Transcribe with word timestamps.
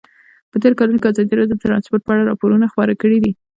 په 0.51 0.55
تېرو 0.61 0.77
کلونو 0.79 0.99
کې 1.01 1.07
ازادي 1.09 1.33
راډیو 1.35 1.51
د 1.53 1.61
ترانسپورټ 1.63 2.01
په 2.05 2.11
اړه 2.13 2.27
راپورونه 2.29 2.65
خپاره 2.73 2.93
کړي 3.01 3.17
دي. 3.23 3.31